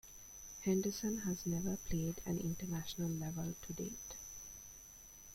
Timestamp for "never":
1.45-1.77